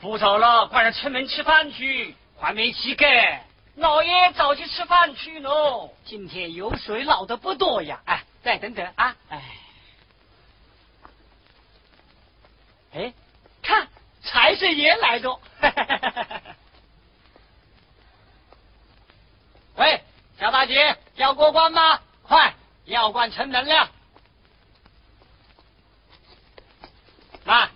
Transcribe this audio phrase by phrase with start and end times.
[0.00, 3.44] 不早了，快上城门吃饭去，还没起盖。
[3.76, 5.94] 老爷早去吃饭去喽。
[6.06, 8.00] 今天油水捞的不多呀。
[8.06, 9.14] 哎，再等等啊。
[9.28, 9.42] 哎，
[12.94, 13.12] 哎，
[13.62, 13.88] 看
[14.22, 15.38] 财神爷来着。
[19.76, 20.02] 喂，
[20.38, 22.00] 小大姐，要过关吗？
[22.22, 22.54] 快，
[22.86, 23.90] 要关城门了。
[27.44, 27.68] 来，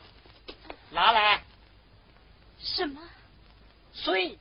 [0.90, 1.43] 拿来。
[2.64, 3.00] 什么？
[3.92, 4.36] 税。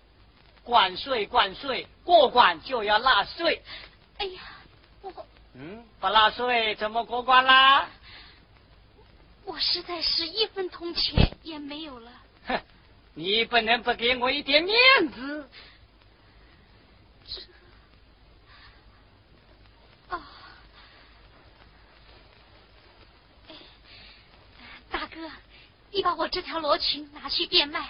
[0.63, 3.61] 关税，关税，过关就要纳税。
[4.17, 4.41] 哎呀，
[5.01, 5.11] 我
[5.55, 7.89] 嗯，不纳税怎么过关啦？
[9.43, 12.09] 我实在是一分铜钱也没有了。
[12.47, 12.61] 哼，
[13.13, 14.77] 你不能不给我一点面
[15.11, 15.49] 子。
[17.27, 17.41] 这
[20.15, 20.25] 啊，
[24.89, 25.29] 大哥，
[25.93, 27.87] 你把我这条罗裙拿去变卖，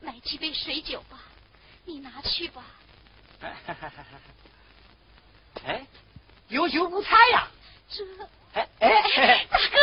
[0.00, 1.20] 买几杯水酒吧。
[1.84, 2.64] 你拿去吧。
[5.64, 5.86] 哎，
[6.48, 7.48] 有酒无菜呀。
[7.88, 8.04] 这，
[8.52, 9.76] 哎哎，大哥，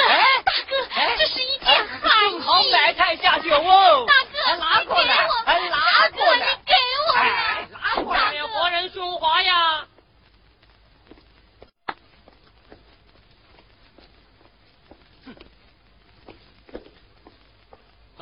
[0.43, 0.75] 大哥，
[1.17, 4.05] 这是一件好正好买菜下酒哦。
[4.05, 5.25] 大哥，拿过来，
[5.69, 6.73] 拿过来，你给
[7.07, 9.87] 我，哎，拿过来，活人说话呀。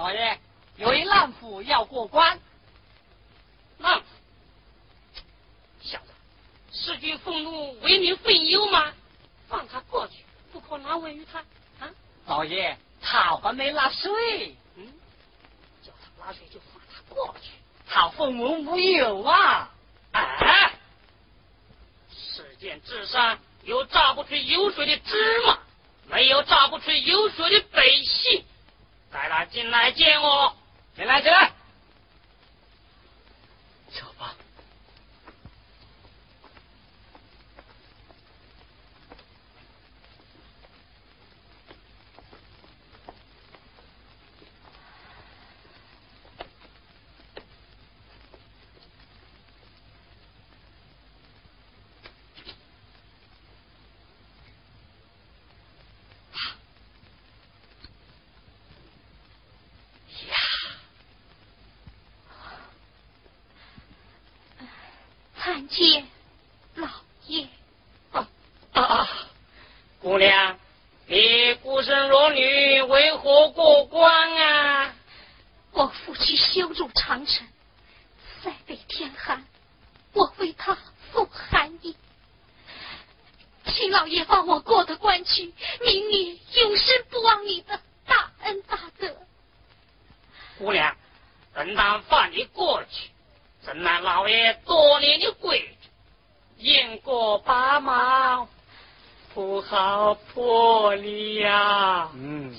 [0.01, 0.39] 老爷，
[0.77, 2.39] 有一浪妇要过关。
[3.83, 4.01] 啊！
[5.79, 6.07] 小子，
[6.71, 8.91] 弑君愤怒，为民分忧吗？
[9.47, 11.37] 放他过去，不可难为于他。
[11.85, 11.91] 啊！
[12.25, 14.55] 老爷，他还没纳税。
[14.75, 14.91] 嗯，
[15.83, 17.51] 叫他纳税就放他过去。
[17.87, 19.69] 他分文无有啊！
[20.13, 20.71] 啊！
[22.11, 25.59] 世间之上有榨不出油水的芝麻，
[26.07, 28.43] 没有榨不出油水的百姓。
[29.45, 30.53] 进来见我。
[30.95, 31.50] 进来，进来。
[65.71, 66.07] 见
[66.75, 66.87] 老
[67.27, 67.47] 爷。
[68.11, 68.27] 啊
[68.73, 69.09] 啊！
[70.01, 70.57] 姑娘，
[71.07, 74.93] 你孤身弱女，为何过关啊？
[75.71, 77.47] 我父亲修筑长城，
[78.43, 79.45] 塞北天寒，
[80.13, 80.77] 我为他
[81.13, 81.95] 送寒衣。
[83.65, 85.53] 请老爷放我过得关去，
[85.85, 89.15] 明年永生不忘你的大恩大德。
[90.57, 90.97] 姑娘，
[91.53, 93.10] 本当放你过去。
[93.61, 95.89] 怎奈老爷多年的规矩，
[96.57, 98.49] 因过八毛，
[99.33, 102.09] 不好破例呀。
[102.15, 102.55] 嗯，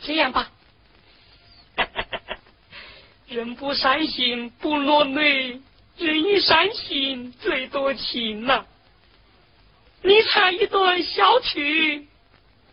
[0.00, 0.50] 这样吧，
[3.26, 5.60] 人不善心不落泪，
[5.96, 8.66] 人一善心最多情呐。
[10.02, 12.06] 你唱一段小曲，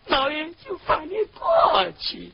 [0.07, 2.34] 老爷就放你过去。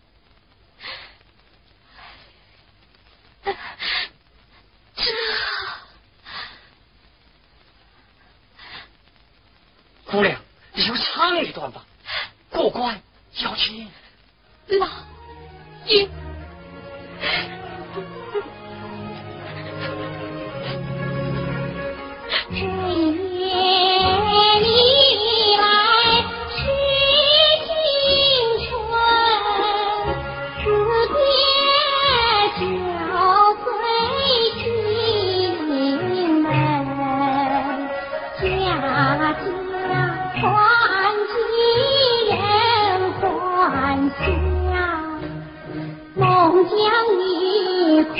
[4.95, 5.05] 这
[10.05, 10.41] 姑娘，
[10.73, 10.93] 你就
[12.49, 13.01] 过关
[13.33, 13.87] 小青。
[14.67, 14.87] 老
[15.87, 16.28] 爷。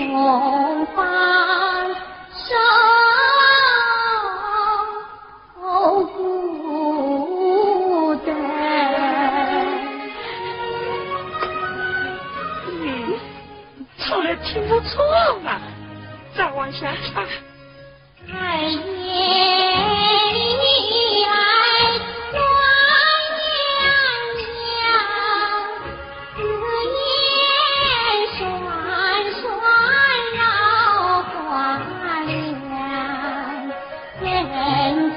[0.08, 0.99] 红
[34.42, 35.12] 人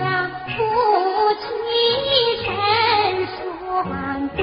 [0.00, 0.52] 家夫
[1.38, 1.42] 妻
[2.42, 2.46] 成
[3.36, 4.38] 双对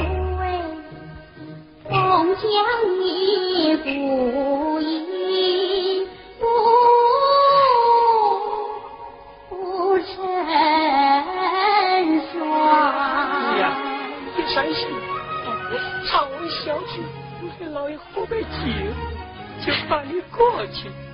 [1.90, 1.92] 风
[2.38, 2.44] 将
[3.02, 3.88] 你不
[4.80, 6.08] 意
[6.40, 6.44] 不
[9.50, 9.52] 不
[10.00, 10.06] 成
[12.32, 12.38] 双
[13.60, 13.62] 呀
[16.08, 16.16] 唱
[16.50, 17.04] 小曲
[17.74, 18.48] 老爷喝杯酒
[19.66, 21.11] 就把你过去。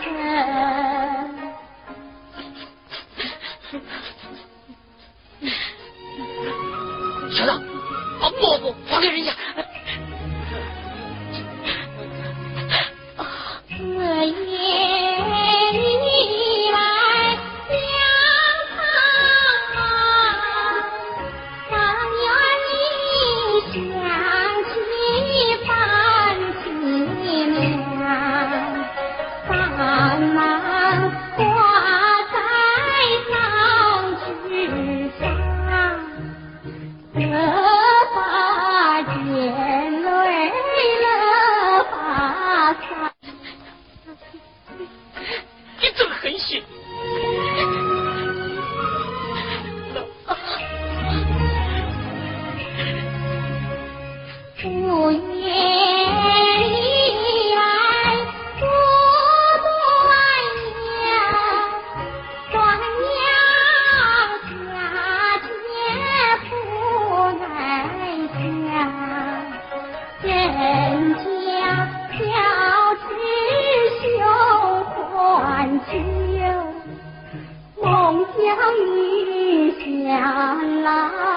[0.00, 1.14] 嘿
[70.48, 71.20] 人家
[72.24, 73.06] 要知
[74.00, 74.06] 羞
[75.20, 75.92] 还旧
[77.82, 77.84] 梦
[78.24, 78.40] 将
[78.96, 78.98] 你
[79.78, 81.27] 想来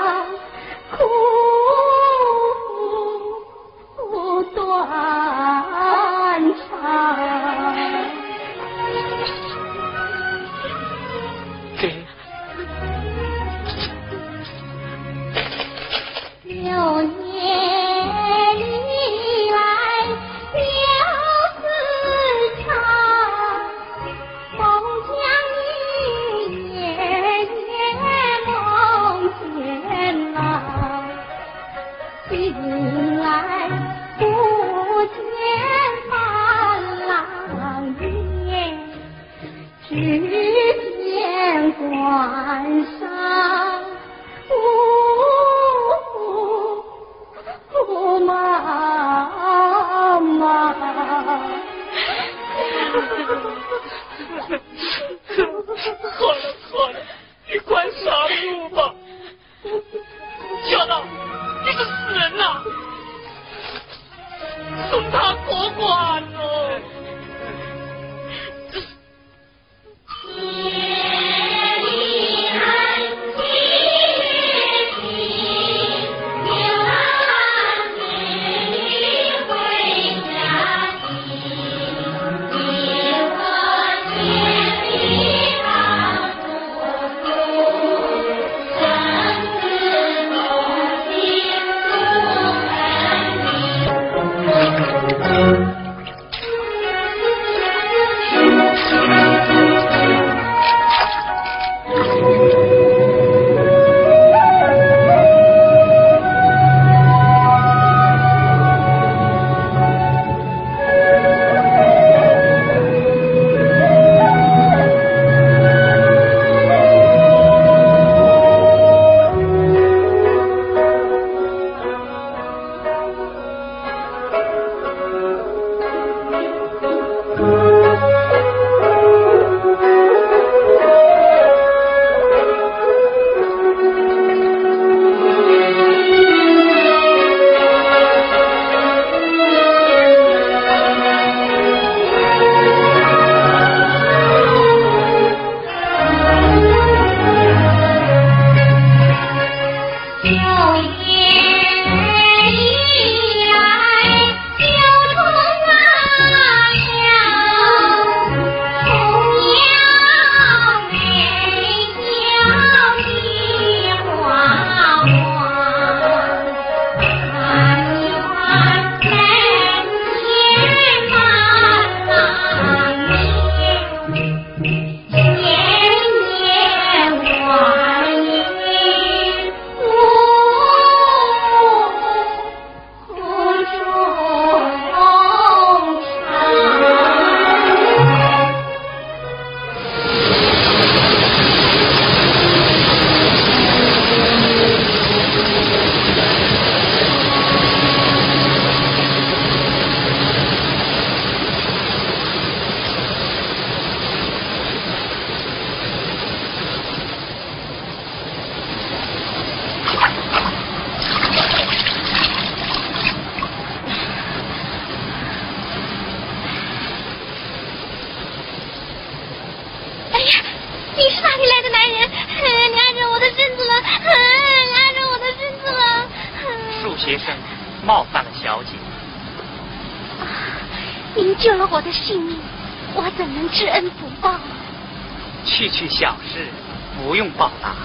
[237.37, 237.75] 报答。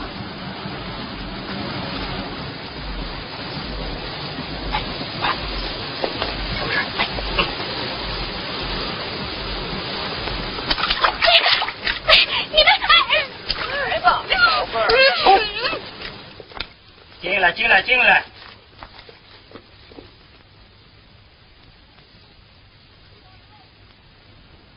[17.22, 18.24] 进来，进来，进来。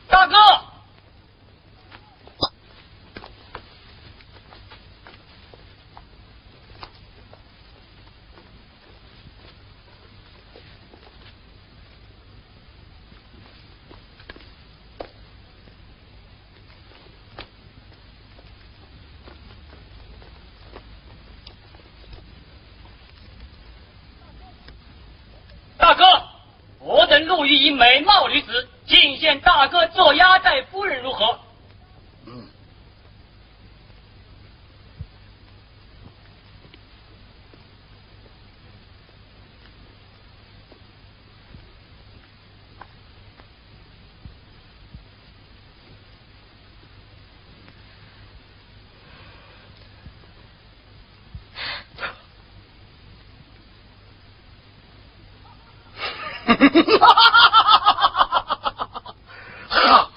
[0.08, 0.34] 大哥，
[25.78, 26.04] 大哥，
[27.40, 31.40] 不以美貌女子，敬献大哥做压寨夫人，如何？
[32.26, 32.46] 嗯。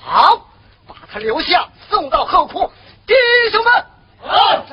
[0.06, 0.38] 好，
[0.86, 2.72] 把他留下，送到后铺。
[3.06, 3.13] 弟
[3.51, 3.86] 兄们，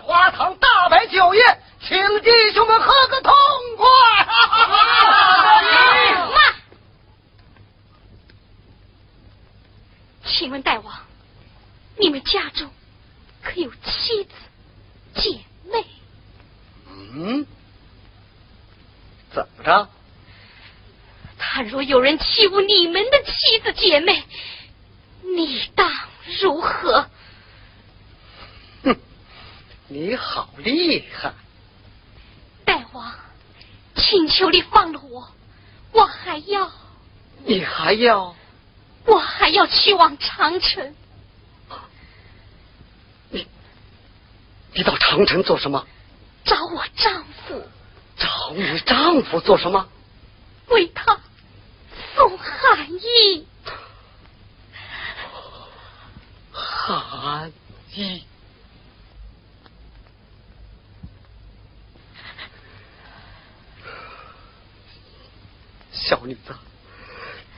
[0.03, 3.33] 花堂大摆酒宴，请弟兄们喝个痛
[3.77, 3.87] 快。
[6.27, 6.39] 妈，
[10.25, 10.95] 请问大王，
[11.97, 12.69] 你们家中
[13.43, 14.31] 可有妻子、
[15.15, 15.87] 姐妹？
[16.89, 17.47] 嗯，
[19.33, 19.89] 怎么着？
[21.39, 24.23] 倘若有人欺侮你们的妻子姐妹，
[25.23, 25.91] 你当
[26.41, 27.05] 如何？
[28.85, 28.97] 哼，
[29.89, 31.33] 你好厉害！
[32.65, 33.13] 大王，
[33.97, 35.29] 请求你放了我，
[35.91, 36.71] 我还要，
[37.45, 38.37] 你还要，
[39.05, 40.95] 我还要去往长城。
[43.31, 43.49] 你，
[44.75, 45.85] 你到长城做什么？
[46.45, 47.61] 找我丈夫。
[48.17, 49.89] 找你丈夫做什么？
[50.69, 51.19] 为他
[52.21, 53.47] 送寒衣。
[56.53, 57.51] 寒
[57.95, 58.23] 衣。
[65.93, 66.55] 小女子，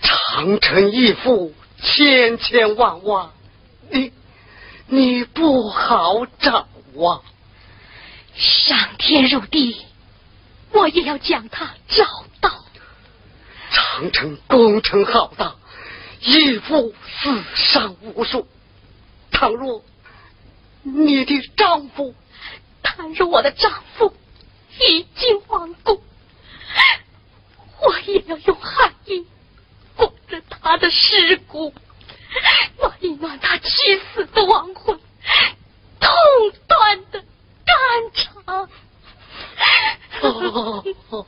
[0.01, 1.53] 长城义父
[1.83, 3.33] 千千万万，
[3.91, 4.13] 你
[4.87, 7.21] 你不好找啊！
[8.37, 9.85] 上天入地，
[10.71, 12.05] 我也要将他找
[12.41, 12.65] 到。
[13.73, 15.57] 长城工程浩大，
[16.21, 18.47] 义父死伤无数。
[19.31, 19.83] 倘若
[20.83, 22.15] 你的丈夫，
[22.83, 24.15] 倘若我的丈夫
[24.79, 26.05] 已经亡故，
[27.81, 29.27] 我也要用汗衣
[29.97, 31.75] 裹着他的尸骨，
[32.79, 33.69] 暖一暖他妻
[34.15, 35.01] 死的亡魂，
[35.99, 36.11] 痛
[36.69, 37.25] 断的
[37.65, 37.75] 肝
[38.15, 38.69] 肠。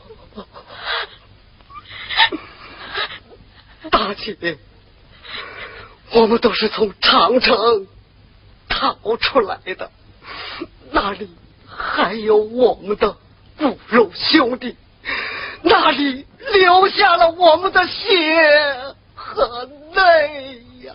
[3.91, 4.59] 大姐，
[6.13, 7.87] 我们都是从长城
[8.69, 9.91] 逃出来的，
[10.91, 11.29] 那里
[11.67, 13.17] 还有我们的
[13.59, 14.77] 骨肉兄弟，
[15.63, 20.95] 那里留下了我们的血和泪呀！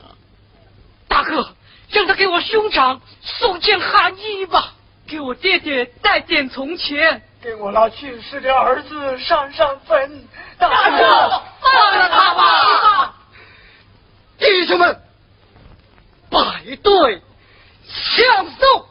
[1.08, 1.54] 大哥，
[1.90, 4.74] 让他给我兄长送件寒衣吧，
[5.08, 10.28] 给我爹爹带点从钱，给我那去世的儿子上上坟。
[10.58, 13.16] 大哥，放了他吧！
[14.38, 15.02] 弟兄们，
[16.30, 17.22] 摆队
[17.88, 18.86] 相送，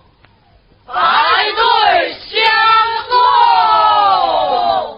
[0.86, 2.40] 摆队相
[3.08, 4.97] 送。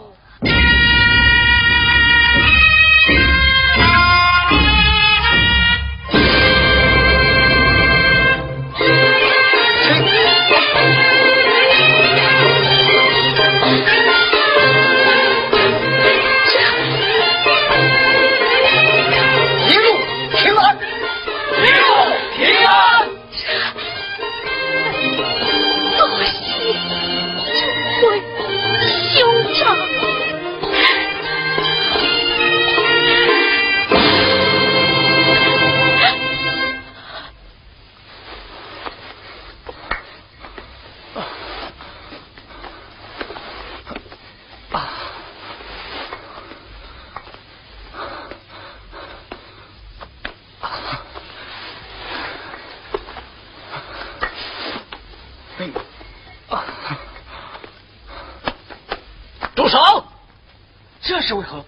[59.60, 60.06] 住手！
[61.02, 61.62] 这是为何？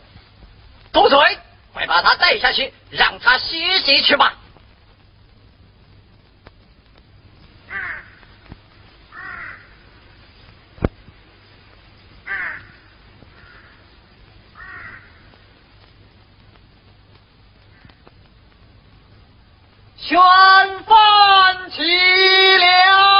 [0.95, 1.39] 住嘴！
[1.75, 4.35] 快把他带下去，让他歇息去吧。
[19.99, 20.19] 宣
[20.85, 21.83] 饭起
[22.57, 23.13] 了！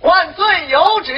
[0.00, 1.14] 万岁有旨。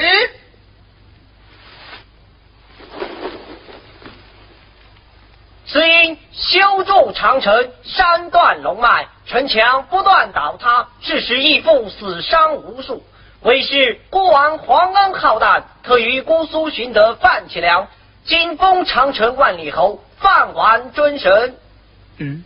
[5.67, 13.03] 只因修筑长城，山断龙脉，城墙不断倒塌，致使义父死伤无数。
[13.41, 17.87] 为是孤王皇恩浩荡，特于姑苏寻得范启良，
[18.25, 21.55] 今封长城万里侯，范完尊神。
[22.19, 22.43] 嗯，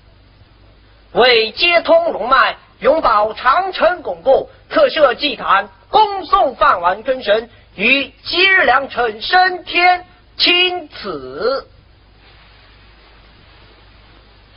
[1.11, 10.05] 为接通龙脉，永保长城巩固，特设祭坛，恭送范完尊神于今日良辰升天，
[10.37, 11.67] 钦此。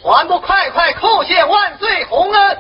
[0.03, 2.59] 还不快快叩谢万岁洪恩！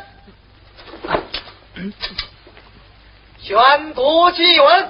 [3.40, 4.88] 宣读祭文，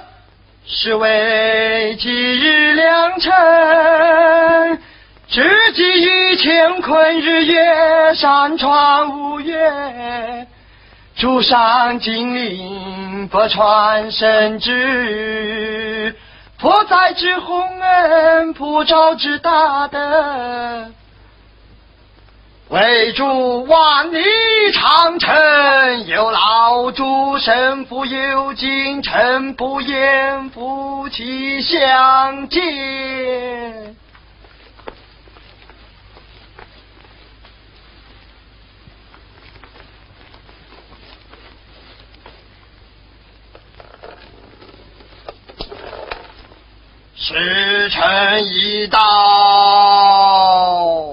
[0.67, 4.79] 是为今日良辰，
[5.27, 10.47] 只记于乾坤日月，山川五岳，
[11.15, 16.15] 诸上精灵不传神旨，
[16.59, 20.91] 佛在之洪恩，普照之大德。
[22.73, 24.19] 为助万里
[24.71, 33.95] 长城，有劳诸神父有金城不言夫妻相见。
[47.15, 51.12] 时辰已到。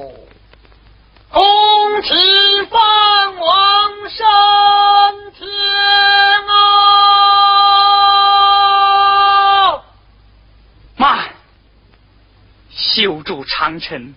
[13.31, 14.12] 修筑长城，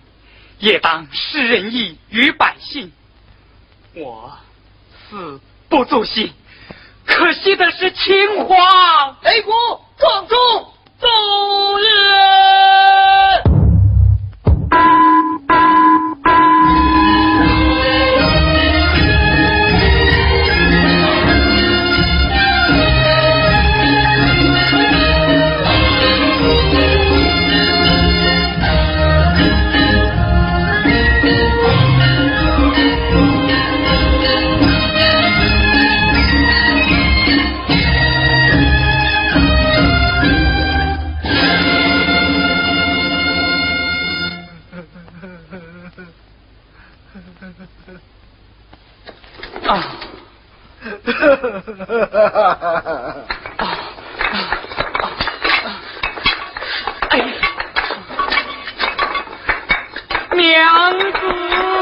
[0.58, 2.90] 也当施仁义于百姓。
[3.94, 4.36] 我
[5.08, 6.32] 死不足惜，
[7.06, 9.16] 可惜的是秦皇。
[9.22, 9.52] 擂鼓
[9.96, 10.36] 壮中
[10.98, 11.06] 奏
[11.78, 12.33] 乐。
[60.34, 61.73] 娘子，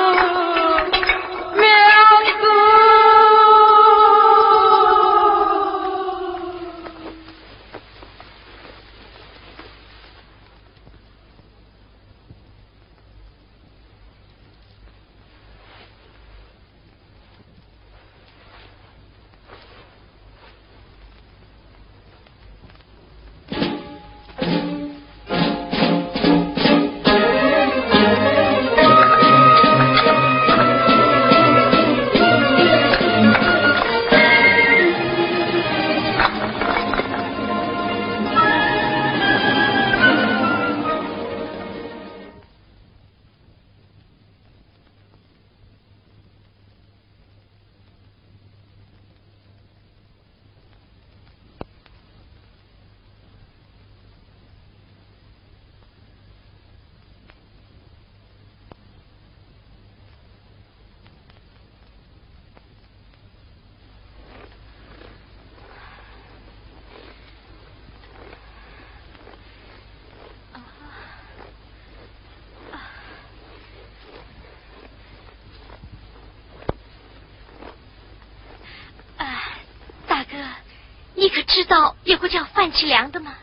[81.23, 83.37] 你可知道有个叫范启良的吗？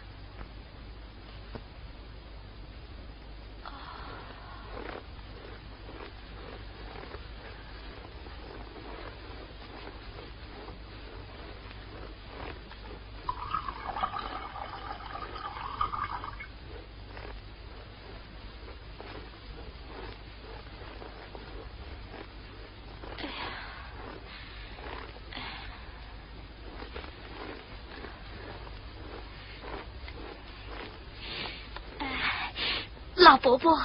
[33.15, 33.81] 老伯伯，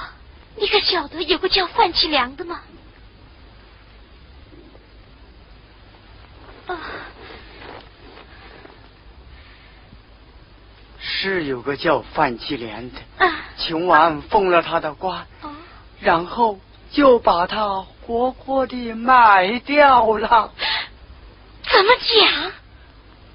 [0.57, 2.61] 你可晓得有个叫范其良的吗？
[6.67, 6.77] 啊，
[10.99, 15.49] 是有个叫范其良的，啊，秦王封了他的官，啊，
[15.99, 16.59] 然后
[16.91, 20.51] 就把他活活的卖掉了，
[21.63, 22.51] 怎么讲？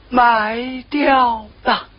[0.08, 1.89] 卖掉了。